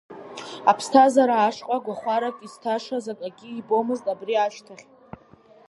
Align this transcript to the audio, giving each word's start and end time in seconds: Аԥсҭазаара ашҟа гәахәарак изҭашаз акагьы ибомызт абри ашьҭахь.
Аԥсҭазаара 0.71 1.35
ашҟа 1.47 1.77
гәахәарак 1.83 2.37
изҭашаз 2.45 3.05
акагьы 3.13 3.47
ибомызт 3.51 4.05
абри 4.13 4.35
ашьҭахь. 4.45 4.85